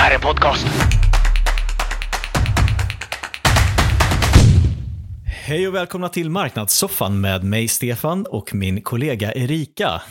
[0.00, 0.66] här är en podcast.
[5.24, 10.02] Hej och välkomna till Marknadssoffan med mig Stefan och min kollega Erika.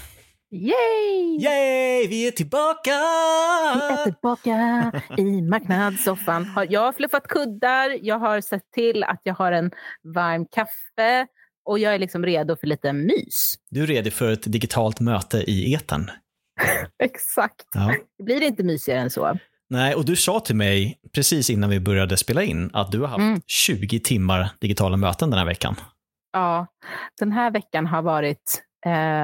[0.51, 1.41] Yay!
[1.41, 2.91] Yay, vi är tillbaka!
[3.75, 6.47] Vi är tillbaka i marknadssoffan.
[6.69, 9.71] Jag har fluffat kuddar, jag har sett till att jag har en
[10.13, 11.27] varm kaffe
[11.65, 13.55] och jag är liksom redo för lite mys.
[13.69, 16.11] Du är redo för ett digitalt möte i etern.
[17.03, 17.65] Exakt.
[17.73, 17.95] Ja.
[18.17, 19.37] Det blir inte mysigare än så.
[19.69, 23.07] Nej, och du sa till mig precis innan vi började spela in att du har
[23.07, 23.41] haft Mm.
[23.47, 25.75] 20 timmar digitala möten den här veckan.
[26.33, 26.67] Ja,
[27.19, 28.63] den här veckan har varit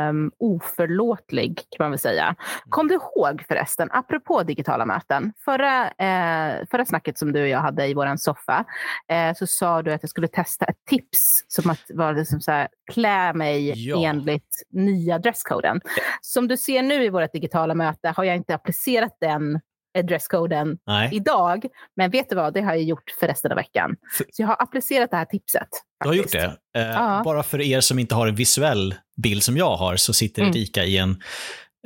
[0.09, 2.35] um, oförlåtlig kan man väl säga.
[2.69, 7.59] Kom du ihåg förresten, apropå digitala möten, förra, eh, förra snacket som du och jag
[7.59, 8.65] hade i vår soffa,
[9.11, 12.51] eh, så sa du att jag skulle testa ett tips som att vara liksom så
[12.51, 14.03] här, klä mig Ja.
[14.09, 15.81] enligt nya dresskoden.
[16.21, 19.59] Som du ser nu i vårt digitala möte har jag inte applicerat den
[19.95, 23.55] eh, dresskoden Nej, idag, men vet du vad, det har jag gjort för resten av
[23.55, 23.95] veckan.
[24.17, 25.67] För- Så jag har applicerat det här tipset.
[26.03, 26.57] du har gjort det.
[26.77, 27.21] Eh, Ja.
[27.25, 30.51] Bara för er som inte har en visuell bild som jag har så sitter Mm.
[30.55, 31.21] Erika i en,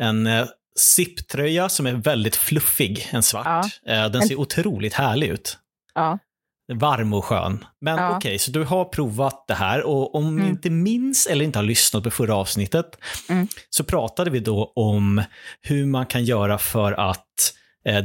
[0.01, 0.45] en eh,
[0.79, 3.65] zipptröja som är väldigt fluffig, en svart.
[3.85, 5.57] Eh, den En- ser otroligt härlig ut.
[5.93, 6.19] Ja.
[6.73, 7.65] Varm och skön.
[7.81, 8.15] Men Ja.
[8.17, 10.51] okej, så du har provat det här och om ni Mm.
[10.51, 12.85] inte minns eller inte har lyssnat på förra avsnittet
[13.29, 13.47] Mm.
[13.69, 15.23] så pratade vi då om
[15.61, 17.23] hur man kan göra för att eh,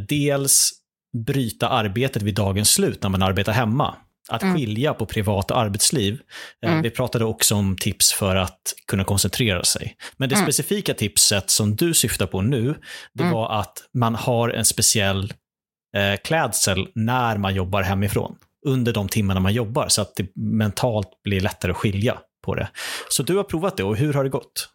[0.09, 0.71] dels
[1.27, 3.95] bryta arbetet vid dagens slut när man arbetar hemma.
[4.29, 4.55] Att Mm.
[4.57, 6.21] skilja på privat och arbetsliv.
[6.63, 6.83] Eh, Mm.
[6.83, 9.97] Vi pratade också om tips för att kunna koncentrera sig.
[10.17, 10.45] Men det Mm.
[10.47, 12.75] specifika tipset som du syftar på nu,
[13.13, 13.35] det Mm.
[13.35, 15.33] var att man har en speciell
[15.97, 18.37] eh, klädsel när man jobbar hemifrån.
[18.67, 22.69] Under de timmarna man jobbar, så att det mentalt blir lättare att skilja på det.
[23.11, 24.69] Så du har provat det och hur har det gått?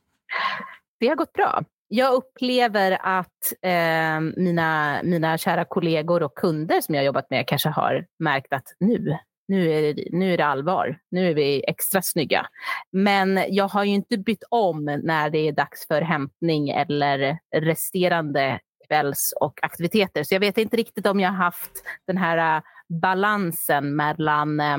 [0.99, 1.63] Det har gått bra.
[1.91, 7.47] Jag upplever att eh, mina, mina kära kollegor och kunder som jag har jobbat med
[7.47, 10.99] kanske har märkt att nu, nu är, det, nu är det allvar.
[11.11, 12.45] Nu är vi extra snygga.
[12.91, 18.59] Men jag har ju inte bytt om när det är dags för hämtning eller resterande
[18.87, 20.23] kvälls och aktiviteter.
[20.23, 21.71] Så jag vet inte riktigt om jag har haft
[22.07, 22.63] den här äh,
[23.01, 24.77] balansen mellan eh,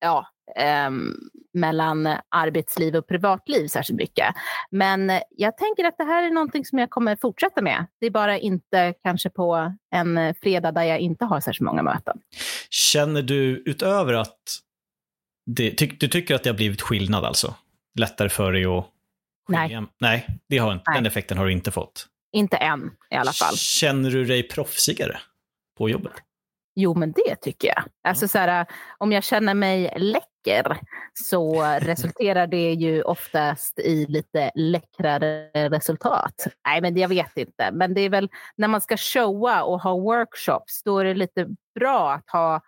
[0.00, 0.26] ja,
[0.56, 1.14] ehm,
[1.54, 4.34] mellan arbetsliv och privatliv särskilt mycket.
[4.70, 7.86] Men jag tänker att det här är någonting som jag kommer fortsätta med.
[8.00, 12.18] Det är bara inte kanske på en fredag där jag inte har särskilt många möten.
[12.70, 14.38] Känner du utöver att
[15.46, 17.54] det, ty, du tycker att det har blivit skillnad alltså?
[17.98, 18.84] Lättare för dig att
[19.48, 19.86] skilja?
[20.00, 20.96] Nej, det har, inte- Nej.
[20.98, 22.06] den effekten har du inte fått.
[22.32, 23.56] Inte än i alla fall.
[23.56, 25.18] Känner du dig proffsigare
[25.78, 26.12] på jobbet?
[26.76, 27.84] Jo, men det tycker jag.
[28.08, 28.66] Alltså, så här,
[28.98, 30.28] om jag känner mig läcker
[31.12, 36.46] så resulterar det ju oftast i lite läckrare resultat.
[36.66, 37.70] Nej, men jag vet inte.
[37.72, 41.46] Men det är väl när man ska showa och ha workshops, då är det lite
[41.74, 42.60] bra att ha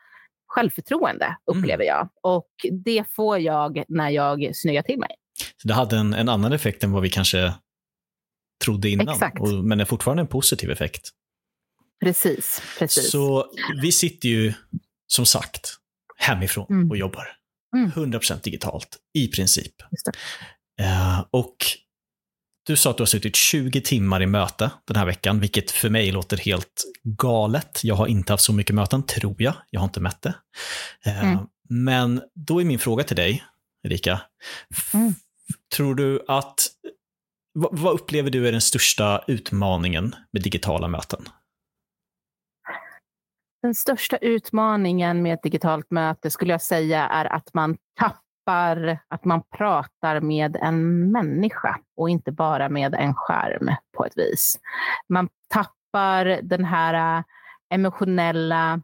[0.47, 2.09] självförtroende, upplever jag.
[2.23, 2.51] Och
[2.85, 5.11] det får jag när jag snyggar till mig.
[5.63, 7.55] Så det hade en, en annan effekt än vad vi kanske
[8.65, 9.41] trodde innan, Exakt.
[9.41, 11.09] och, men är fortfarande en positiv effekt.
[12.05, 13.11] Precis, precis.
[13.11, 13.47] Så
[13.83, 14.53] vi sitter ju
[15.07, 15.77] som sagt
[16.17, 16.91] hemifrån Mm.
[16.91, 17.27] och jobbar.
[17.77, 17.91] Mm.
[17.91, 19.75] 100% digitalt, i princip.
[20.81, 21.57] Eh, och
[22.67, 25.91] du sa att du har suttit 20 timmar i möte den här veckan, vilket för
[25.91, 27.81] mig låter helt galet.
[27.83, 29.55] Jag har inte haft så mycket möten, tror jag.
[29.71, 30.35] Jag har inte mätt det.
[31.05, 31.47] Eh, Mm.
[31.69, 33.45] Men då är min fråga till dig,
[33.87, 34.21] Erika.
[34.95, 35.15] Mm.
[35.77, 36.67] Tror du att,
[37.55, 41.29] vad upplever du är den största utmaningen med digitala möten?
[43.67, 49.25] Den största utmaningen med ett digitalt möte skulle jag säga är att man tappar att
[49.25, 54.59] man pratar med en människa och inte bara med en skärm på ett vis.
[55.09, 57.25] Man tappar den här eh,
[57.75, 58.81] emotionella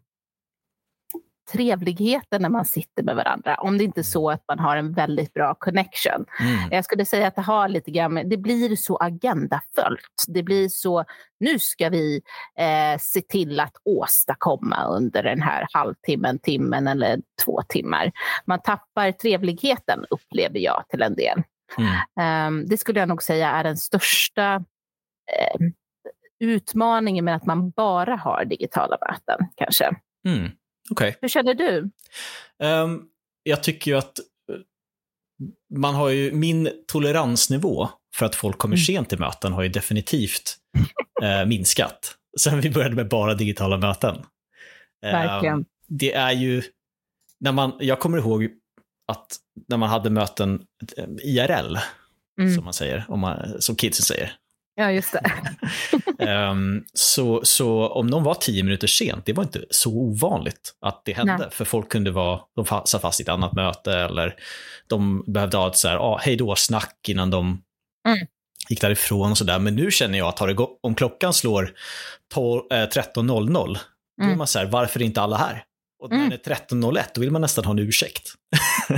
[1.53, 3.55] trevligheten när man sitter med varandra.
[3.55, 6.25] Om det inte är så att man har en väldigt bra connection.
[6.41, 6.69] Mm.
[6.71, 10.25] Jag skulle säga att det har lite grann, det blir så agendafullt.
[10.29, 11.05] Det blir så,
[11.41, 12.23] nu ska vi
[12.59, 18.13] eh, se till att åstadkomma under den här halvtimmen, timmen eller två timmar.
[18.45, 21.43] Man tappar trevligheten upplever jag till en del.
[21.79, 21.93] Mm.
[22.21, 24.55] Ehm, det skulle jag nog säga är den största
[25.39, 25.67] eh,
[26.41, 29.91] utmaningen med att man bara har digitala möten kanske.
[30.27, 30.51] Mm.
[30.91, 31.19] Okej.
[31.21, 31.91] Hur känner du?
[32.63, 33.03] Ehm,
[33.43, 34.57] jag tycker ju att eh,
[35.79, 38.85] man har ju, min toleransnivå för att folk kommer Mm.
[38.85, 40.57] sent till möten har ju definitivt
[41.23, 42.17] eh, minskat.
[42.41, 44.17] Sen vi började med bara digitala möten.
[44.17, 45.65] Ehm, Verkligen.
[45.89, 46.63] det är ju,
[47.41, 48.49] när man, jag kommer ihåg
[49.13, 49.37] att
[49.69, 50.63] när man hade möten
[50.97, 51.77] eh, IRL,
[52.41, 52.55] Mm.
[52.55, 54.33] som man säger, om man, som kidsen säger,
[54.75, 55.15] Ja, just
[56.19, 56.49] det.
[56.51, 61.03] um, så, så om någon var tio minuter sent, det var inte så ovanligt att
[61.05, 61.37] det hände.
[61.39, 61.49] Nej.
[61.51, 64.35] För folk kunde vara, de satt fast i ett annat möte eller
[64.87, 67.63] de behövde ha ett så här, ah, hej då-snack innan de
[68.09, 68.27] mm.
[68.69, 69.59] gick därifrån och sådär.
[69.59, 71.73] Men nu känner jag att har det om klockan slår
[72.35, 73.81] 13.00, eh,
[74.19, 74.39] då är mm.
[74.39, 75.65] man så här, varför är inte alla här?
[76.03, 76.31] Och när mm.
[76.31, 78.29] det är 13.01, då vill man nästan ha en ursäkt.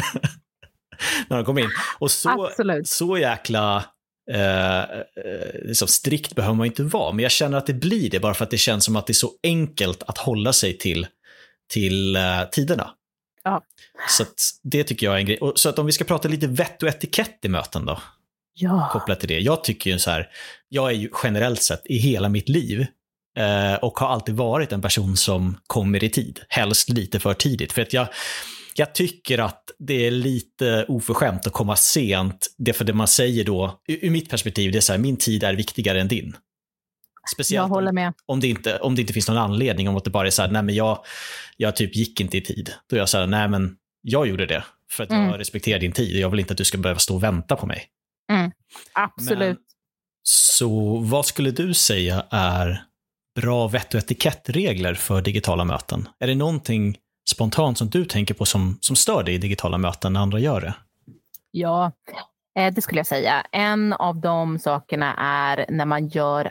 [1.28, 1.70] när de kommer in.
[1.98, 2.50] Och så,
[2.84, 3.84] så jäkla
[4.30, 8.20] eh, eh, liksom strikt behöver man inte vara, men jag känner att det blir det
[8.20, 11.06] bara för att det känns som att det är så enkelt att hålla sig till,
[11.70, 12.90] till eh, tiderna.
[13.44, 13.62] Ja.
[14.08, 14.24] Så
[14.62, 15.38] det tycker jag är en grej.
[15.38, 18.00] Och, så att om vi ska prata lite vett och etikett i möten då,
[18.54, 18.88] ja.
[18.92, 19.40] kopplat till det.
[19.40, 20.28] Jag tycker ju så här,
[20.68, 22.86] jag är ju generellt sett i hela mitt liv
[23.38, 27.72] eh, och har alltid varit en person som kommer i tid, helst lite för tidigt.
[27.72, 28.08] För att jag,
[28.78, 32.54] jag tycker att det är lite oförskämt att komma sent.
[32.58, 35.44] Det för det man säger då, ur mitt perspektiv, det är så här, min tid
[35.44, 36.36] är viktigare än din.
[37.34, 37.72] Speciellt
[38.26, 40.42] om, det inte, om det inte finns någon anledning, om att det bara är så
[40.42, 41.04] här, nej men jag,
[41.56, 42.72] jag typ gick inte i tid.
[42.86, 45.26] Då är jag så här, nej men jag gjorde det för att mm.
[45.26, 47.56] jag respekterar din tid och jag vill inte att du ska behöva stå och vänta
[47.56, 47.86] på mig.
[48.32, 48.50] Mm.
[48.92, 49.38] Absolut.
[49.38, 49.56] Men,
[50.22, 52.84] så vad skulle du säga är
[53.40, 56.08] bra vett och etikettregler för digitala möten?
[56.20, 56.96] Är det någonting
[57.34, 60.60] spontant som du tänker på som, som stör dig i digitala möten när andra gör
[60.60, 60.74] det?
[61.50, 61.92] Ja,
[62.58, 63.46] eh, det skulle jag säga.
[63.52, 66.50] En av de sakerna är när man gör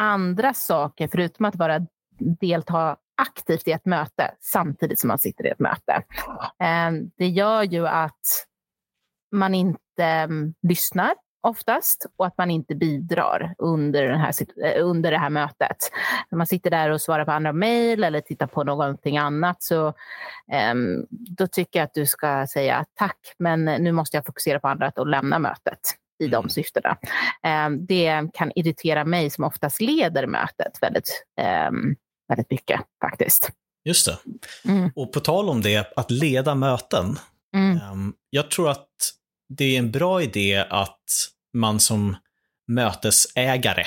[0.00, 1.86] andra saker, förutom att bara
[2.40, 6.02] delta aktivt i ett möte samtidigt som man sitter i ett möte.
[6.62, 8.46] Eh, det gör ju att
[9.32, 14.32] man inte mm, lyssnar oftast och att man inte bidrar under, den här,
[14.64, 15.76] eh, under det här mötet.
[16.30, 19.86] När man sitter där och svarar på andra mejl eller tittar på någonting annat så
[20.72, 24.68] um, då tycker jag att du ska säga tack, men nu måste jag fokusera på
[24.68, 25.80] annat och lämna mötet
[26.18, 26.48] i de mm.
[26.48, 26.96] syftena.
[27.66, 31.24] Um, det kan irritera mig som oftast leder mötet väldigt,
[31.68, 31.96] um,
[32.28, 33.50] väldigt mycket faktiskt.
[33.84, 34.18] Just det.
[34.70, 34.90] Mm.
[34.94, 37.18] Och på tal om det, att leda möten.
[37.54, 38.12] Mm.
[38.30, 38.88] jag tror att
[39.48, 42.16] det är en bra idé att man som
[42.66, 43.84] mötesägare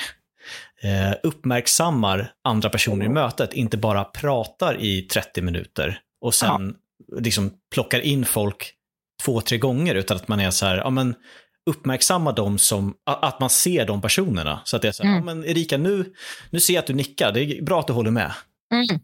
[0.82, 6.76] eh, uppmärksammar andra personer i mötet, inte bara pratar i 30 minuter och sen
[7.06, 7.18] ja.
[7.20, 8.74] liksom plockar in folk
[9.24, 11.14] två, tre gånger, utan att man är så här, ja men
[11.70, 14.60] uppmärksamma dem som, att man ser de personerna.
[14.64, 15.28] Så att det är så här, mm.
[15.28, 16.14] ja men Erika, nu,
[16.50, 18.32] nu ser jag att du nickar, det är bra att du håller med.
[18.72, 19.00] Mm.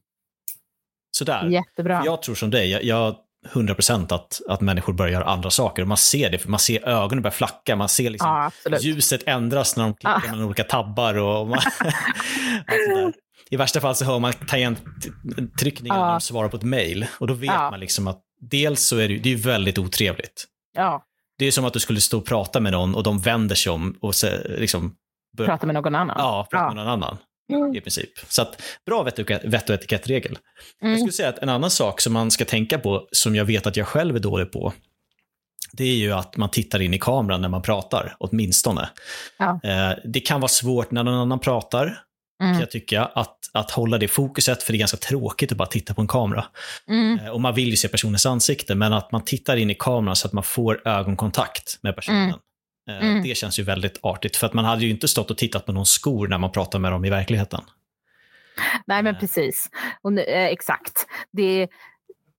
[1.11, 1.49] Sådär.
[1.49, 2.03] Jättebra.
[2.05, 3.17] Jag tror som dig, jag, jag
[3.53, 5.85] 100% att, att människor börjar göra andra saker.
[5.85, 9.77] Man ser det, för man ser ögonen börja flacka, man ser liksom ja, ljuset ändras
[9.77, 10.31] när de klickar ja.
[10.31, 11.15] mellan olika tabbar.
[11.15, 11.59] Och, man,
[13.51, 16.05] I värsta fall så hör man tangenttryckningar ja.
[16.05, 17.07] när de svarar på ett mail.
[17.19, 17.71] Och då vet ja.
[17.71, 20.45] man liksom att dels så är det, det är väldigt otrevligt.
[20.77, 21.05] Ja.
[21.39, 23.73] Det är som att du skulle stå och prata med någon och de vänder sig
[23.73, 24.95] om och så, liksom...
[25.37, 26.17] Prata med någon annan?
[26.19, 27.19] Ja, prata med någon annan.
[27.53, 27.77] Mm.
[27.77, 28.11] i princip.
[28.29, 30.39] Så att, bra vett och, vett och etikettregel.
[30.83, 30.93] Mm.
[30.93, 33.67] Jag skulle säga att en annan sak som man ska tänka på, som jag vet
[33.67, 34.73] att jag själv är dålig på,
[35.73, 38.89] det är ju att man tittar in i kameran när man pratar, åtminstone.
[39.39, 39.61] Ja.
[39.63, 42.03] Eh, det kan vara svårt när någon annan pratar,
[42.43, 42.53] mm.
[42.53, 45.69] kan jag tycka, att, att hålla det fokuset, för det är ganska tråkigt att bara
[45.69, 46.45] titta på en kamera.
[46.89, 47.19] Mm.
[47.19, 50.17] Eh, och man vill ju se personens ansikte, men att man tittar in i kameran
[50.17, 52.35] så att man får ögonkontakt med personen.
[52.89, 53.03] Mm.
[53.03, 53.23] Eh, mm.
[53.23, 55.73] Det känns ju väldigt artigt, för att man hade ju inte stått och tittat på
[55.73, 57.61] någon skor när man pratar med dem i verkligheten.
[58.87, 59.21] Nej, men eh.
[59.21, 59.71] precis.
[60.03, 61.07] Och nu, eh, exakt.
[61.33, 61.69] Det,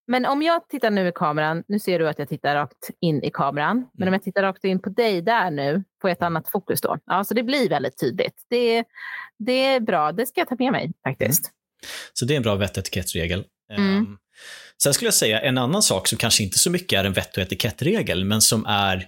[0.07, 3.23] men om jag tittar nu i kameran, nu ser du att jag tittar rakt in
[3.23, 3.89] i kameran, mm.
[3.97, 6.97] men om jag tittar rakt in på dig där nu, jag ett annat fokus då.
[7.05, 8.45] Ja, så det blir väldigt tydligt.
[8.49, 8.83] Det,
[9.39, 11.45] det är bra, det ska jag ta med mig faktiskt.
[11.45, 11.53] Mm.
[12.13, 13.45] Så det är en bra vett och etikettsregel.
[13.71, 13.97] Mm.
[13.97, 14.17] Um,
[14.83, 17.37] sen skulle jag säga en annan sak som kanske inte så mycket är en vett
[17.37, 19.07] och etikettregel, men som är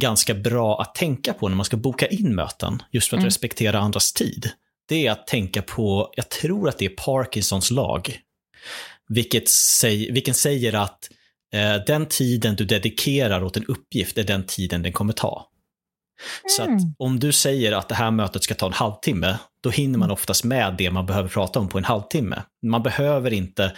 [0.00, 3.26] ganska bra att tänka på när man ska boka in möten, just för att mm.
[3.26, 4.50] respektera andras tid,
[4.88, 8.18] det är att tänka på, jag tror att det är Parkinsons lag,
[9.08, 11.08] vilket säg, vilken säger att
[11.54, 15.48] eh, den tiden du dedikerar åt en uppgift är den tiden den kommer ta.
[16.22, 16.48] Mm.
[16.48, 16.94] Så att mm.
[16.98, 20.44] om du säger att det här mötet ska ta en halvtimme, då hinner man oftast
[20.44, 22.42] med det man behöver prata om på en halvtimme.
[22.66, 23.72] Man behöver inte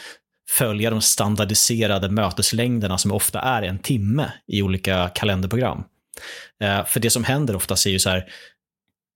[0.51, 5.85] följa de standardiserade möteslängderna som ofta är en timme i olika kalenderprogram.
[6.65, 8.33] Eh, för det som händer oftast är ju så här,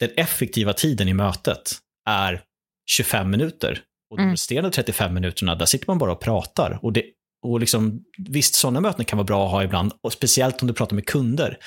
[0.01, 1.73] den effektiva tiden i mötet
[2.09, 2.43] är
[2.91, 3.83] 25 minuter.
[4.11, 4.33] Och de mm.
[4.33, 6.79] resterande 35 minuterna, där sitter man bara och pratar.
[6.83, 7.05] Och, det,
[7.43, 10.75] och liksom, visst, sådana möten kan vara bra att ha ibland, och speciellt om du
[10.75, 11.59] pratar med kunder.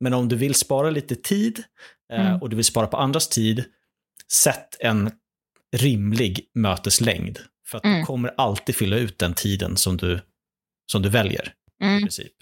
[0.00, 1.62] Men om du vill spara lite tid
[2.12, 2.42] eh, mm.
[2.42, 3.64] och du vill spara på andras tid,
[4.32, 5.10] sätt en
[5.76, 7.38] rimlig möteslängd.
[7.68, 7.98] För att mm.
[7.98, 10.20] du kommer alltid fylla ut den tiden som du,
[10.92, 11.52] som du väljer.
[11.82, 11.98] Mm.
[11.98, 12.32] I princip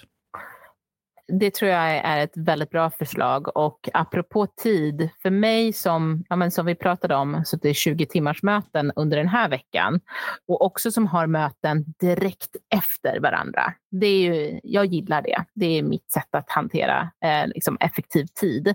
[1.32, 3.56] det tror jag är ett väldigt bra förslag.
[3.56, 7.74] Och apropå tid, för mig som, ja men som vi pratade om, så det är
[7.74, 10.00] 20 timmars möten under den här veckan
[10.48, 13.72] och också som har möten direkt efter varandra.
[13.90, 15.44] Det är ju, jag gillar det.
[15.54, 18.74] Det är mitt sätt att hantera eh, liksom effektiv tid.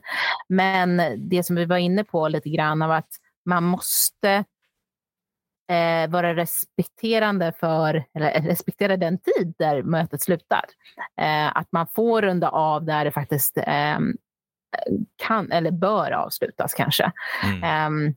[0.50, 3.10] Men det som vi var inne på lite grann av att
[3.46, 4.44] man måste
[5.72, 10.66] eh, vara respekterande för, eller respektera den tid där mötet slutar.
[11.22, 14.00] Eh, att man får runda av där det faktiskt eh,
[15.28, 17.12] kan eller bör avslutas kanske.
[17.44, 17.64] Mm.
[17.64, 18.16] Ehm,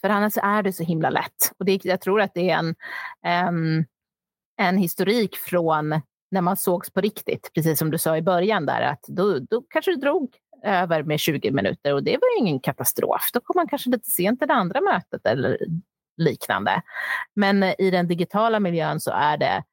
[0.00, 1.52] för annars är det så himla lätt.
[1.58, 2.74] Och det, jag tror att det är en,
[3.48, 3.84] um,
[4.56, 8.82] en historik från när man sågs på riktigt, precis som du sa i början där,
[8.82, 12.60] att då, då kanske det drog över med 20 minuter och det var ju ingen
[12.60, 13.30] katastrof.
[13.32, 15.58] Då kom man kanske lite sent till det andra mötet eller
[16.16, 16.82] liknande.
[17.34, 19.64] Men i den digitala miljön så är det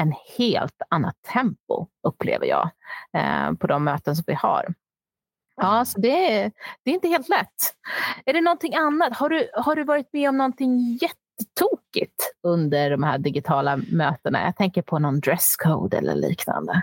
[0.00, 2.70] en helt annat tempo, upplever jag,
[3.16, 4.74] eh, på de möten som vi har.
[5.56, 6.52] Ja, så det är,
[6.84, 7.74] det är inte helt lätt.
[8.26, 9.16] Är det någonting annat?
[9.16, 14.44] Har du, har du varit med om någonting jättetokigt under de här digitala mötena?
[14.44, 16.82] Jag tänker på någon dresscode eller liknande.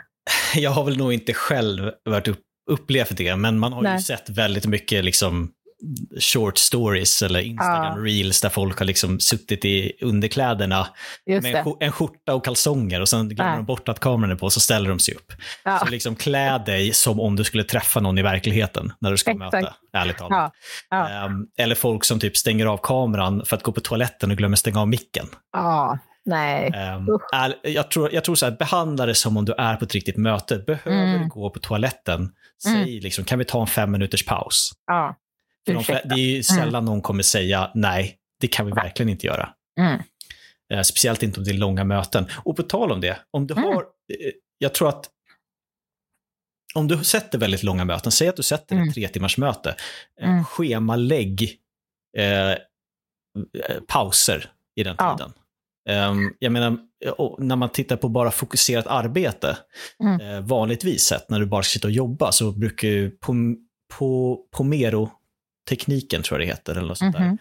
[0.56, 3.94] Jag har väl nog inte själv varit upp, upplevt det, men man har Nej.
[3.94, 5.52] ju sett väldigt mycket liksom
[6.20, 8.04] short stories eller Instagram ja.
[8.04, 10.88] reels där folk har liksom suttit i underkläderna
[11.26, 11.86] Just med det.
[11.86, 14.90] en skjorta och kalsonger och sen glömmer de bort att kameran är på så ställer
[14.90, 15.34] de sig upp.
[15.64, 15.80] Ja.
[15.80, 19.32] Så liksom klä dig som om du skulle träffa någon i verkligheten när du ska
[19.32, 19.54] Exakt.
[19.54, 20.54] möta, ärligt talat.
[21.26, 24.56] Um, eller folk som typ stänger av kameran för att gå på toaletten och glömmer
[24.56, 25.26] stänga av micken.
[26.26, 26.72] Nej.
[26.98, 27.20] Um,
[27.64, 30.18] jag tror, jag tror så här, behandla det som om du är på ett riktigt
[30.18, 30.58] möte.
[30.58, 31.22] Behöver mm.
[31.22, 32.30] du gå på toaletten,
[32.64, 32.86] säg mm.
[32.86, 34.72] liksom, kan vi ta en fem minuters paus?
[34.88, 35.16] Ja.
[35.66, 36.44] De, det är ju mm.
[36.44, 36.86] sällan mm.
[36.86, 39.50] någon kommer säga nej, det kan vi verkligen inte göra.
[39.80, 40.02] Mm.
[40.74, 42.28] Eh, speciellt inte om det är långa möten.
[42.44, 43.64] Och på tal om det, om du mm.
[43.64, 45.10] har, eh, jag tror att
[46.76, 48.94] om du sätter väldigt långa möten, säg att du sätter ett mm.
[48.94, 49.76] tre timmars möte,
[50.22, 50.44] eh, mm.
[50.44, 51.58] schemalägg
[52.18, 52.58] eh,
[53.88, 55.34] pauser i den tiden.
[55.84, 56.10] Ja.
[56.10, 56.78] Um, jag menar,
[57.38, 59.58] när man tittar på bara fokuserat arbete,
[60.04, 60.22] mm.
[60.22, 63.56] eh, vanligtvis sett när du bara sitter och jobbar så brukar ju på,
[63.98, 65.12] på, Pomero
[65.70, 66.76] tekniken tror jag det heter.
[66.76, 67.38] Eller något sånt mm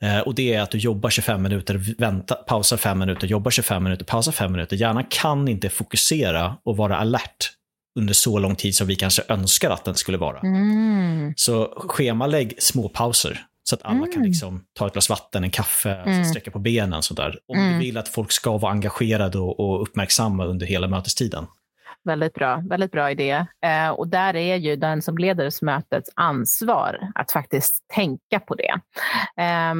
[0.00, 0.20] -hmm.
[0.20, 4.04] och det är att du jobbar 25 minuter, vänta, pausar 5 minuter, jobbar 25 minuter,
[4.04, 4.76] pausar 5 minuter.
[4.76, 7.50] Hjärnan kan inte fokusera och vara alert
[7.98, 10.40] under så lång tid som vi kanske önskar att den skulle vara.
[10.40, 11.34] Mm.
[11.36, 14.12] Så schemalägg små pauser så att alla mm.
[14.12, 16.24] kan liksom ta ett glas vatten, en kaffe, mm.
[16.24, 17.02] sträcka på benen.
[17.02, 17.38] Sådär.
[17.46, 17.78] Om du mm.
[17.78, 21.46] vill att folk ska vara engagerade och, och uppmärksamma under hela mötestiden.
[22.04, 23.46] Väldigt bra, väldigt bra idé.
[23.64, 28.80] Eh, och där är ju den som leder mötets ansvar att faktiskt tänka på det.
[29.42, 29.74] Eh,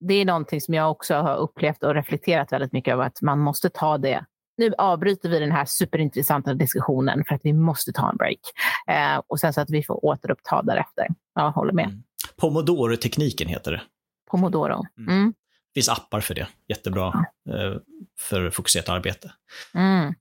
[0.00, 3.38] det är någonting som jag också har upplevt och reflekterat väldigt mycket över att man
[3.38, 4.24] måste ta det
[4.58, 8.40] nu avbryter vi den här superintressanta diskussionen för att vi måste ta en break.
[8.86, 11.06] Eh, och sen så att vi får återuppta därefter.
[11.34, 11.84] Jag håller med.
[11.84, 12.02] Mm.
[12.36, 13.82] Pomodoro-tekniken heter det.
[14.30, 14.84] Pomodoro.
[14.98, 15.14] Mm.
[15.14, 15.34] Mm.
[15.74, 16.48] Det finns appar för det.
[16.68, 17.06] Jättebra
[17.48, 17.80] eh,
[18.18, 19.32] för fokuserat arbete.
[19.74, 20.14] Um,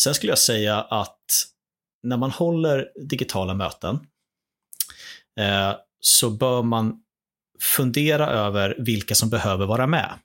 [0.00, 1.46] Sen skulle jag säga att
[2.02, 3.98] när man håller digitala möten
[5.40, 7.02] eh, så bör man
[7.60, 10.18] fundera över vilka som behöver vara med.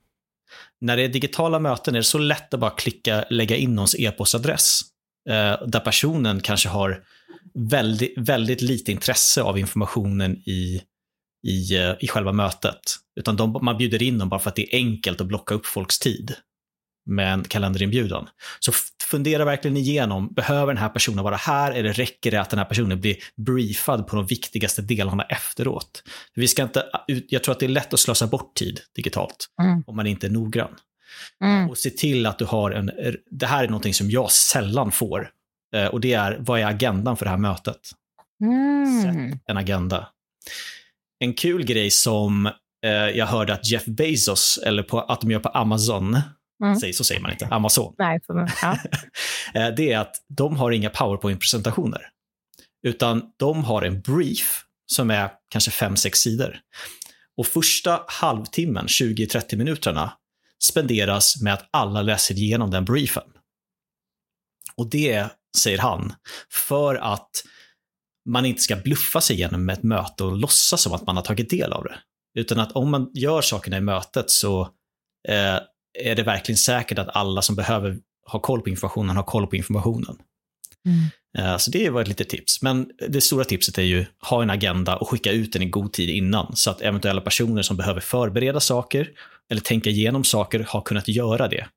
[0.82, 3.96] När det är digitala möten är det så lätt att bara klicka lägga in någons
[4.00, 4.82] e-postadress
[5.30, 7.04] eh, där personen kanske har
[7.54, 10.82] väldigt, väldigt lite intresse av informationen i,
[11.48, 12.80] i, eh, i själva mötet.
[13.20, 15.66] Utan de, man bjuder in dem bara för att det är enkelt att blocka upp
[15.66, 16.36] folks tid
[17.06, 18.30] med en kalenderinbjudan.
[18.60, 18.72] Så
[19.08, 22.66] fundera verkligen igenom, behöver den här personen vara här eller räcker det att den här
[22.66, 26.04] personen blir briefad på de viktigaste delarna efteråt?
[26.36, 29.84] Vi ska inte, jag tror att det är lätt att slösa bort tid digitalt mm.
[29.88, 30.76] om man inte är noggrann.
[31.44, 31.70] Mm.
[31.70, 32.92] Och se till att du har en,
[33.32, 35.30] det här är någonting som jag sällan får,
[35.76, 37.92] eh, och det är, vad är agendan för det här mötet?
[38.42, 39.04] Mm.
[39.04, 40.08] Sätt en agenda.
[41.20, 42.46] En kul grej som
[42.86, 46.20] eh, jag hörde att Jeff Bezos, eller på, att de gör på Amazon,
[46.64, 46.94] Mm.
[46.94, 47.94] så säger man inte, Amazon.
[47.98, 48.78] Nej, för, ja.
[49.54, 52.02] Eh, det är att de har inga powerpoint-presentationer.
[52.84, 56.60] Utan de har en brief som är kanske 5-6 sidor.
[57.38, 60.14] Och första halvtimmen, 20-30 minuterna,
[60.64, 63.24] spenderas med att alla läser igenom den briefen.
[64.76, 66.14] Och det, säger han,
[66.52, 67.30] för att
[68.30, 71.50] man inte ska bluffa sig igenom ett möte och låtsas som att man har tagit
[71.50, 72.00] del av det.
[72.40, 74.62] Utan att om man gör sakerna i mötet så
[75.28, 75.60] eh,
[76.04, 77.98] är det verkligen säkert att alla som behöver
[78.32, 80.18] ha koll på informationen har koll på informationen.
[80.86, 81.52] Mm.
[81.52, 82.62] Eh, så det var ett litet tips.
[82.62, 85.94] Men det stora tipset är ju ha en agenda och skicka ut den i god
[85.94, 89.10] tid innan så att eventuella personer som behöver förbereda saker
[89.50, 91.68] eller tänka igenom saker har kunnat göra det.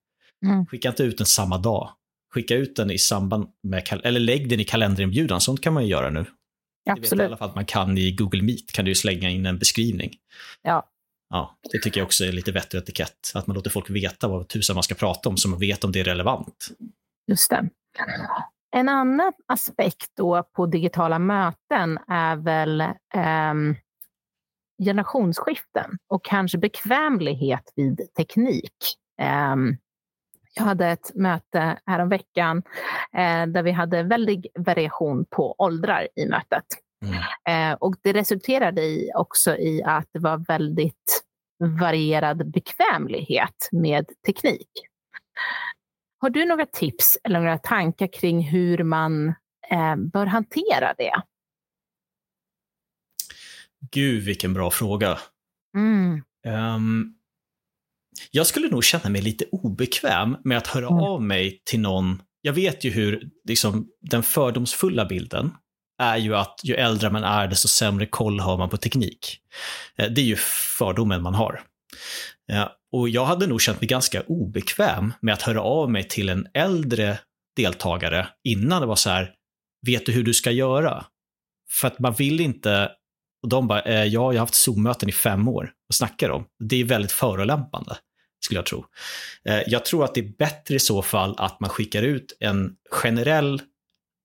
[0.46, 0.66] Mm.
[0.66, 1.90] Skicka inte ut den samma dag.
[2.34, 5.90] skicka ut den i samband med, eller lägg den i kalenderinbjudan, sånt kan man ju
[5.90, 6.24] göra nu.
[6.90, 7.10] Absolut.
[7.10, 9.46] Det vet i alla fall att man kan i Google Meet, kan du slänga in
[9.46, 10.10] en beskrivning.
[10.62, 10.86] Ja.
[11.30, 14.48] Ja, det tycker jag också är lite vettig etikett, att man låter folk veta vad
[14.48, 16.68] tusan man ska prata om, så man vet om det är relevant.
[17.26, 17.68] Just det.
[18.76, 22.84] En annan aspekt då på digitala möten är väl
[23.14, 23.76] um,
[24.84, 28.74] generationsskiften och kanske bekvämlighet vid teknik.
[29.20, 29.76] Ehm,
[30.54, 32.62] jag hade ett möte häromveckan
[33.12, 36.64] eh, där vi hade väldig variation på åldrar i mötet.
[37.04, 37.72] Mm.
[37.72, 41.24] Eh, och det resulterade i också i att det var väldigt
[41.80, 44.68] varierad bekvämlighet med teknik.
[46.18, 49.28] Har du några tips eller några tankar kring hur man
[49.70, 51.22] eh, bör hantera det?
[53.90, 55.18] Gud, vilken bra fråga.
[55.76, 56.22] Mm.
[56.46, 57.14] Um,
[58.30, 60.98] jag skulle nog känna mig lite obekväm med att höra mm.
[60.98, 62.22] av mig till någon.
[62.40, 65.50] Jag vet ju hur liksom, den fördomsfulla bilden
[66.00, 69.38] är ju att ju äldre man är, desto sämre koll har man på teknik.
[69.98, 70.36] Eh, det är ju
[70.78, 71.62] fördomen man har.
[72.52, 76.28] Eh, och jag hade nog känt mig ganska obekväm med att höra av mig till
[76.28, 77.18] en äldre
[77.56, 79.34] deltagare innan det var så här,
[79.86, 81.04] vet du hur du ska göra?
[81.70, 82.90] För att man vill inte,
[83.42, 86.46] och de bara, eh, ja, jag har haft Zoom-möten i fem år och snackar om.
[86.58, 87.96] Det är väldigt förolämpande,
[88.44, 88.84] skulle jag tro.
[89.44, 92.76] Eh, jag tror att det är bättre i så fall att man skickar ut en
[92.90, 93.62] generell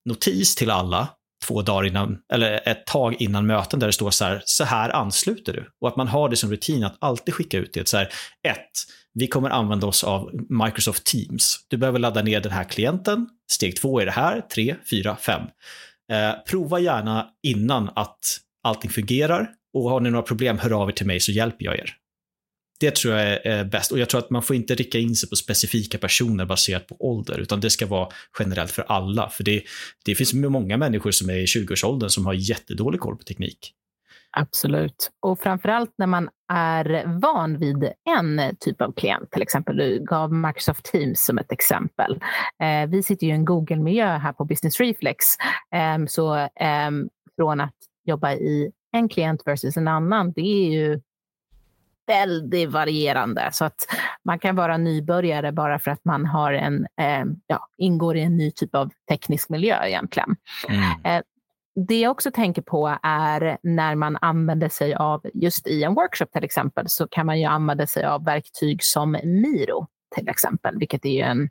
[0.06, 1.08] notis till alla
[1.48, 4.90] två dagar innan, eller ett tag innan möten där det står så här, så här
[4.90, 5.70] ansluter du.
[5.82, 7.88] Och att man har det som rutin att alltid skicka ut det.
[7.88, 8.10] Så här,
[8.48, 8.72] ett,
[9.14, 11.66] vi kommer använda oss av Microsoft Teams.
[11.68, 13.30] Du behöver ladda ner den här klienten.
[13.52, 15.42] Steg två är det här, tre, fyra, fem.
[16.12, 18.20] Eh, prova gärna innan att
[18.64, 21.80] allting fungerar och har ni några problem, hör av er till mig så hjälper jag
[21.80, 21.94] er.
[22.80, 23.92] Det tror jag är bäst.
[23.92, 26.96] Och jag tror att man får inte rikta in sig på specifika personer baserat på
[27.00, 29.30] ålder, utan det ska vara generellt för alla.
[29.30, 29.64] För det,
[30.06, 33.72] det finns många människor som är i 20-årsåldern som har jättedålig koll på teknik.
[34.38, 35.12] Absolut.
[35.20, 39.32] Och framförallt när man är van vid en typ av klient.
[39.32, 42.20] Till exempel, du gav Microsoft Teams som ett exempel.
[42.64, 45.26] Eh, vi sitter ju i en Google-miljö här på Business Reflex.
[45.76, 46.92] Eh, så eh,
[47.36, 51.02] från att jobba i en klient versus en annan, det är ju
[52.08, 53.50] väldigt varierande.
[53.52, 53.88] Så att
[54.26, 58.38] man kan vara nybörjare bara för att man har en, eh, ja, ingår i en
[58.38, 60.36] ny typ av teknisk miljö egentligen.
[60.68, 60.82] Mm.
[61.04, 61.24] Eh,
[61.88, 66.26] det jag också tänker på är när man använder sig av, just i en workshop
[66.34, 71.06] till exempel, så kan man ju använda sig av verktyg som Miro till exempel, vilket
[71.06, 71.50] är en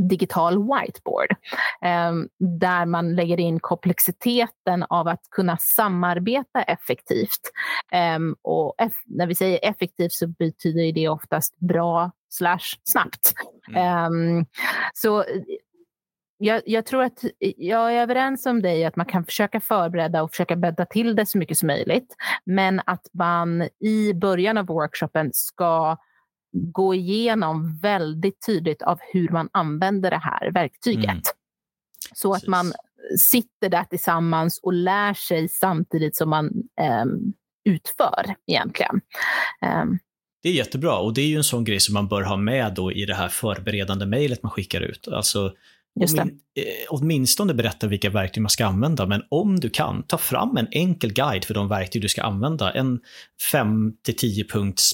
[0.00, 1.36] digital whiteboard
[1.82, 7.52] ehm, där man lägger in komplexiteten av att kunna samarbeta effektivt.
[7.92, 8.74] Ehm, och
[9.06, 13.34] när vi säger effektivt så betyder det oftast bra slash snabbt.
[13.68, 13.82] Mm.
[13.82, 14.46] Ehm,
[14.94, 15.24] så
[16.38, 17.24] jag, jag, tror att
[17.56, 21.26] jag är överens om dig att man kan försöka förbereda och försöka bädda till det
[21.26, 22.16] så mycket som möjligt.
[22.44, 25.96] Men att man i början av workshopen ska
[26.52, 31.04] gå igenom väldigt tydligt av hur man använder det här verktyget.
[31.04, 31.22] Mm.
[32.14, 32.44] Så Precis.
[32.44, 32.72] att man
[33.18, 36.46] sitter där tillsammans och lär sig samtidigt som man
[37.04, 37.32] um,
[37.64, 39.00] utför egentligen.
[39.82, 39.98] Um,
[40.42, 42.74] det är jättebra och det är ju en sån grej som man bör ha med
[42.74, 45.08] då i det här förberedande mejlet man skickar ut.
[45.08, 45.52] Alltså,
[46.00, 46.22] Just det.
[46.22, 50.56] Om, eh, åtminstone berätta vilka verktyg man ska använda, men om du kan, ta fram
[50.56, 52.72] en enkel guide för de verktyg du ska använda.
[52.72, 53.00] En
[53.52, 54.92] 5 10 punkts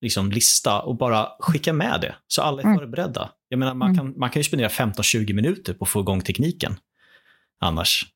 [0.00, 2.78] liksom, lista och bara skicka med det så alla är mm.
[2.78, 3.30] förberedda.
[3.48, 3.98] Jag menar, man, mm.
[3.98, 6.76] kan, man kan ju spendera 15-20 minuter på att få igång tekniken
[7.60, 8.06] annars.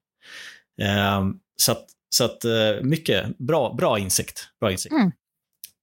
[0.83, 1.25] Eh,
[1.57, 4.49] så att, så att eh, mycket bra, bra insikt.
[4.61, 4.92] Bra insikt.
[4.92, 5.12] Mm.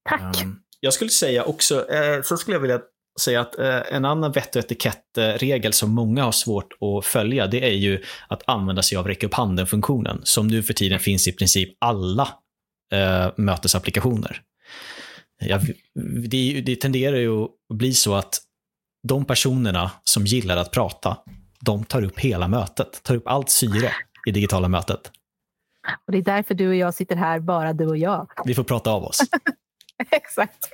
[0.10, 0.42] Tack.
[0.42, 0.48] Eh,
[0.80, 2.80] jag skulle säga också, eh, så skulle jag vilja
[3.20, 7.66] säga att eh, en annan vett och etikettregel som många har svårt att följa, det
[7.66, 11.32] är ju att använda sig av räcka upp handen-funktionen, som nu för tiden finns i
[11.32, 12.28] princip alla
[13.36, 14.42] mötesapplikationer
[15.42, 15.62] jag,
[16.30, 18.42] det, det tenderar ju att bli så att
[19.08, 21.18] de personerna som gillar att prata,
[21.60, 23.92] de tar upp hela mötet, tar upp allt syre
[24.28, 25.12] i digitala mötet.
[26.06, 28.28] Och Det är därför du och jag sitter här, bara du och jag.
[28.46, 29.20] Vi får prata av oss.
[30.12, 30.70] Exakt.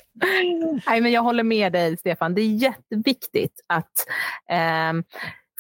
[0.88, 2.36] Nej, men jag håller med dig, Stefan.
[2.36, 3.92] Det är jätteviktigt att
[4.50, 4.94] eh,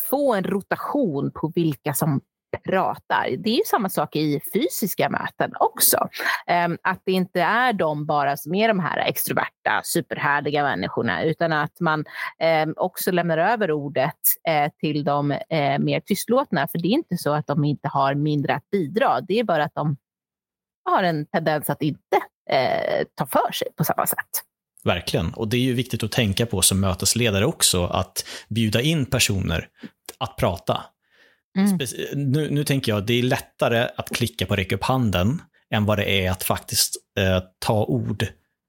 [0.09, 2.21] få en rotation på vilka som
[2.63, 3.35] pratar.
[3.37, 6.09] Det är ju samma sak i fysiska möten också.
[6.47, 11.53] Ehm, att det inte är de bara som är de här extroverta, superhärliga människorna, utan
[11.53, 12.05] att man
[12.39, 14.15] ehm, också lämnar över ordet
[14.47, 16.67] eh, till de eh, mer tystlåtna.
[16.67, 19.21] För det är inte så att de inte har mindre att bidra.
[19.21, 19.97] Det är bara att de
[20.85, 22.17] har en tendens att inte
[22.49, 24.43] eh, ta för sig på samma sätt.
[24.83, 25.33] Verkligen.
[25.33, 29.67] Och det är ju viktigt att tänka på som mötesledare också, att bjuda in personer
[30.17, 30.83] att prata.
[31.57, 32.31] Mm.
[32.31, 35.41] Nu, nu tänker jag, det är lättare att klicka på räcka upp handen
[35.73, 38.27] än vad det är att faktiskt eh, ta ord,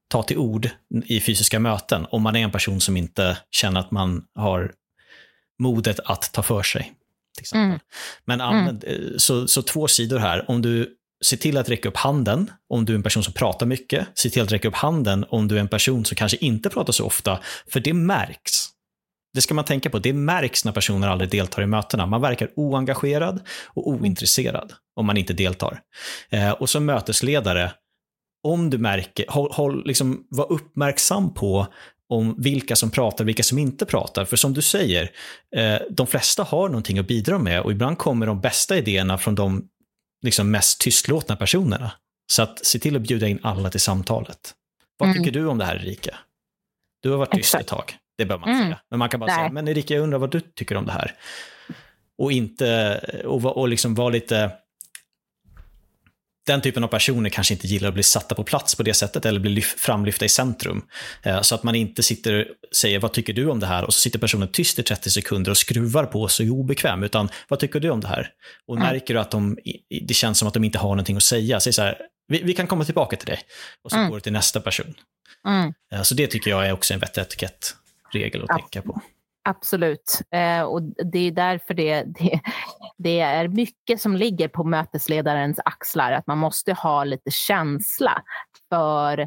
[0.08, 0.70] ta till ord
[1.04, 4.72] i fysiska möten om man är en person som inte känner att man har
[5.58, 6.92] modet att ta för sig.
[7.34, 7.66] Till exempel.
[7.66, 7.80] Mm.
[8.24, 10.50] Men använd, eh, så, så två sidor här.
[10.50, 13.66] Om du ser till att räcka upp handen om du är en person som pratar
[13.66, 14.08] mycket.
[14.14, 16.92] Se till att räcka upp handen om du är en person som kanske inte pratar
[16.92, 17.38] så ofta,
[17.72, 18.66] för det märks.
[19.38, 19.98] Det ska man tänka på.
[19.98, 22.06] Det märks när personer aldrig deltar i mötena.
[22.06, 25.80] Man verkar oengagerad och ointresserad om man inte deltar.
[26.30, 27.72] Eh, och som mötesledare,
[28.42, 31.66] om du märker, håll, håll, liksom, var uppmärksam på
[32.08, 34.24] om vilka som pratar och vilka som inte pratar.
[34.24, 35.10] För som du säger,
[35.56, 39.34] eh, de flesta har någonting att bidra med och ibland kommer de bästa idéerna från
[39.34, 39.68] de
[40.22, 41.92] liksom, mest tystlåtna personerna.
[42.32, 44.54] Så att se till att bjuda in alla till samtalet.
[44.98, 45.18] Vad Mm.
[45.24, 46.18] tycker du om det här Erika?
[47.02, 47.62] Du har varit tyst Exakt.
[47.62, 47.98] ett tag.
[48.18, 48.68] Det behöver man inte Mm.
[48.70, 48.80] säga.
[48.90, 49.36] Men man kan bara Nej.
[49.36, 51.14] säga, men Erika jag undrar vad du tycker om det här.
[52.18, 54.50] Och inte, och, och liksom vara lite,
[56.46, 59.26] den typen av personer kanske inte gillar att bli satta på plats på det sättet
[59.26, 60.82] eller bli lyf- framlyfta i centrum.
[61.22, 63.94] Eh, Så att man inte sitter och säger vad tycker du om det här och
[63.94, 67.02] så sitter personen tyst i 30 sekunder och skruvar på sig obekväm.
[67.02, 68.30] Utan vad tycker du om det här?
[68.66, 68.88] Och Mm.
[68.88, 69.58] märker du att de,
[70.06, 72.54] det känns som att de inte har någonting att säga, säg så här, vi, vi
[72.54, 73.40] kan komma tillbaka till dig.
[73.84, 74.10] Och så Mm.
[74.10, 74.94] går det till nästa person.
[75.48, 75.72] Mm.
[75.92, 77.22] Eh, Så det tycker jag är också en vettig
[78.08, 78.58] etikettregel att Ja.
[78.58, 79.00] tänka på.
[79.44, 80.20] Absolut.
[80.30, 82.40] Eh, och det är därför det, det,
[82.98, 86.12] det är mycket som ligger på mötesledarens axlar.
[86.12, 88.22] Att man måste ha lite känsla
[88.68, 89.18] för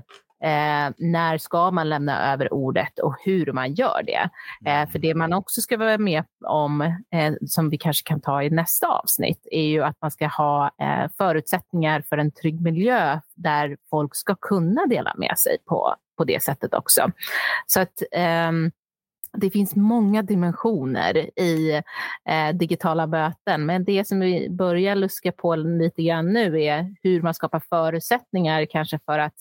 [0.44, 4.30] eh, när ska man lämna över ordet och hur man gör det.
[4.72, 8.44] Eh, för det man också ska vara med om, eh, som vi kanske kan ta
[8.44, 13.20] i nästa avsnitt, är ju att man ska ha eh, förutsättningar för en trygg miljö
[13.36, 17.12] där folk ska kunna dela med sig på, på det sättet också.
[17.68, 18.72] Så att ehm,
[19.38, 21.82] det finns många dimensioner i
[22.30, 27.22] eh, digitala möten, men det som vi börjar luska på lite grann nu är hur
[27.22, 29.36] man skapar förutsättningar kanske för att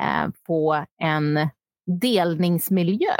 [0.00, 1.48] eh, få en
[2.00, 3.16] delningsmiljö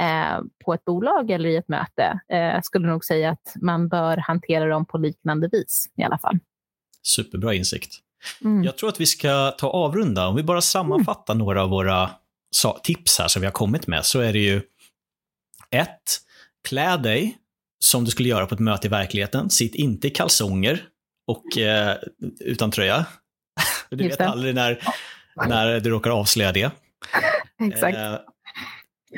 [0.00, 2.20] eh, på ett bolag eller i ett möte.
[2.28, 6.18] Eh, jag skulle nog säga att man bör hantera dem på liknande vis i alla
[6.18, 6.38] fall.
[7.02, 7.94] Superbra insikt.
[8.44, 8.64] Mm.
[8.64, 10.28] Jag tror att vi ska ta avrunda.
[10.28, 12.10] Om vi bara sammanfattar några av våra
[12.82, 14.62] tips här som vi har kommit med, så är det ju
[15.70, 16.20] ett,
[16.68, 17.38] Klä dig
[17.84, 19.50] som du skulle göra på ett möte i verkligheten.
[19.50, 20.84] Sitt inte i kalsonger
[21.26, 21.96] och eh,
[22.40, 23.06] utan tröja.
[23.90, 24.82] Du vet aldrig när,
[25.48, 26.70] när du råkar avslöja det.
[27.72, 27.96] Exakt.
[27.98, 28.18] Eh,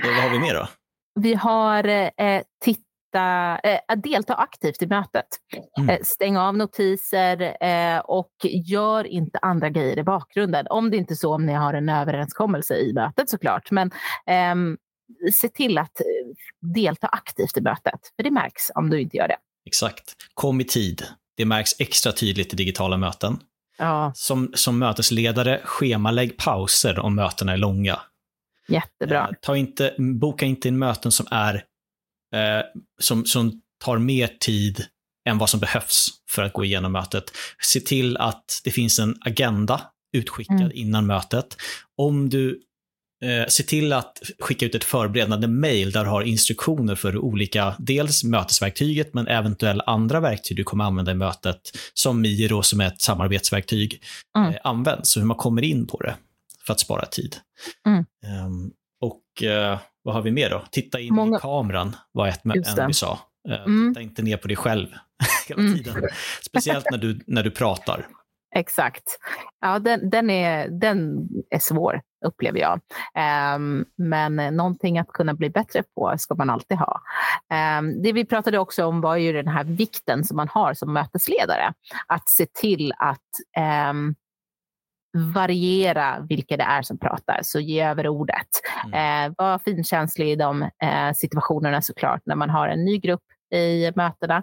[0.02, 0.68] vad har vi mer då?
[1.20, 2.42] Vi har eh,
[3.12, 5.26] titta, eh, att delta aktivt i mötet.
[5.78, 5.90] Mm.
[5.90, 10.66] Eh, stäng av notiser eh, och gör inte andra grejer i bakgrunden.
[10.70, 13.70] Om det inte är så om ni har en överenskommelse i mötet såklart.
[13.70, 13.90] Men
[14.26, 14.76] ehm,
[15.34, 16.06] se till att eh,
[16.74, 18.00] delta aktivt i mötet.
[18.16, 19.36] För det märks om du inte gör det.
[19.66, 20.14] Exakt.
[20.34, 21.02] Kom i tid.
[21.36, 23.38] Det märks extra tydligt i digitala möten.
[23.78, 28.00] Ja, Som, som mötesledare, schemalägg pauser om mötena är långa.
[28.68, 29.18] jättebra.
[29.28, 31.64] Eh, Ta inte, boka inte in möten som, är,
[32.32, 32.60] eh,
[33.00, 34.84] som, som tar mer tid
[35.28, 37.24] än vad som behövs för att gå igenom mötet.
[37.62, 39.80] Se till att det finns en agenda
[40.16, 40.72] utskickad Mm.
[40.74, 41.56] innan mötet.
[41.96, 42.60] Om du
[43.24, 47.74] eh, Se till att skicka ut ett förberedande mail där du har instruktioner för olika,
[47.78, 51.60] dels mötesverktyget, men eventuella andra verktyg du kommer använda i mötet,
[51.94, 54.02] som Miro som är ett samarbetsverktyg,
[54.36, 54.50] Mm.
[54.50, 55.10] eh, används.
[55.10, 56.14] Så hur man kommer in på det
[56.66, 57.36] för att spara tid.
[57.86, 57.98] Mm.
[58.26, 58.70] Ehm,
[59.02, 60.62] och eh, vad har vi mer då?
[60.70, 63.18] Titta in Många- i kameran var ett en vi sa.
[63.48, 63.90] Eh, Mm.
[63.94, 64.88] Titta inte ner på dig själv
[65.48, 65.74] hela Mm.
[65.76, 66.02] tiden.
[66.46, 68.06] Speciellt när du, när du pratar.
[68.54, 69.02] Exakt.
[69.60, 72.80] Ja, den, den, är, den är svår, upplever jag.
[73.14, 77.00] Ehm, men någonting att kunna bli bättre på ska man alltid ha.
[77.52, 80.92] Ehm, det vi pratade också om var ju den här vikten som man har som
[80.92, 81.72] mötesledare.
[82.06, 83.20] Att se till att
[83.56, 84.14] ehm,
[85.14, 88.46] variera vilka det är som pratar, så ge över ordet.
[88.84, 89.26] Mm.
[89.28, 93.22] Eh, var finkänslig i de eh, situationerna såklart, när man har en ny grupp
[93.54, 94.36] i mötena.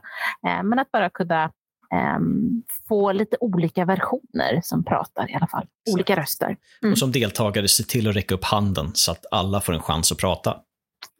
[0.47, 1.51] Eh, men att bara kunna
[1.93, 5.65] ehm, få lite olika versioner som pratar i alla fall.
[5.93, 6.57] Olika röster.
[6.83, 6.91] Mm.
[6.91, 10.11] Och som deltagare, se till att räcka upp handen så att alla får en chans
[10.11, 10.57] att prata.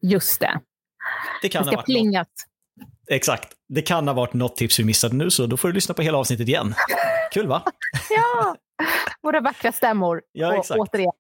[0.02, 0.60] Just det.
[1.42, 2.28] Det Det kan, ha ska varit något, plingas.
[3.10, 3.54] exakt.
[3.70, 6.02] det kan ha varit något tips vi missade nu, så då får du lyssna på
[6.02, 6.74] hela avsnittet igen.
[7.34, 7.64] Kul va?
[8.10, 8.56] Ja,
[9.22, 10.22] våra vackra stämmor.
[10.32, 10.80] Ja, Och exakt.
[10.80, 11.12] återigen.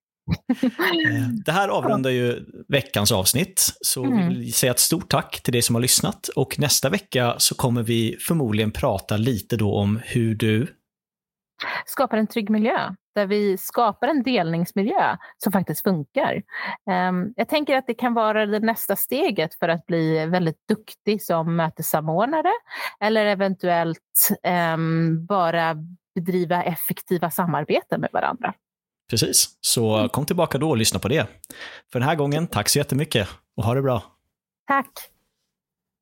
[1.12, 4.30] Eh, Det här avrundar ju veckans avsnitt, så Mm.
[4.30, 6.28] vi vill säga ett stort tack till dig som har lyssnat.
[6.28, 10.67] Och nästa vecka så kommer vi förmodligen prata lite då om hur du
[11.86, 16.43] skapar en trygg miljö där vi skapar en delningsmiljö som faktiskt funkar.
[17.10, 21.24] Um, jag tänker att det kan vara det nästa steget för att bli väldigt duktig
[21.24, 22.52] som mötessamordnare
[23.00, 24.30] eller eventuellt
[24.74, 25.76] um, bara
[26.15, 28.54] bedriva effektiva samarbeten med varandra.
[29.10, 31.28] Precis, så kom tillbaka då och lyssna på det.
[31.91, 34.04] För den här gången, tack så jättemycket och ha det bra.
[34.67, 34.89] Tack.